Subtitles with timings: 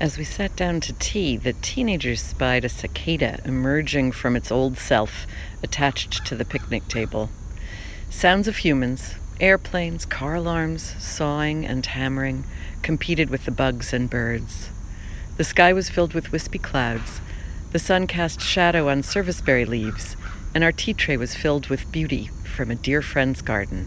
[0.00, 4.78] As we sat down to tea, the teenagers spied a cicada emerging from its old
[4.78, 5.26] self,
[5.62, 7.28] attached to the picnic table.
[8.08, 12.44] Sounds of humans, airplanes, car alarms, sawing and hammering
[12.80, 14.70] competed with the bugs and birds.
[15.36, 17.20] The sky was filled with wispy clouds.
[17.72, 20.16] The sun cast shadow on serviceberry leaves,
[20.54, 23.86] and our tea tray was filled with beauty from a dear friend's garden.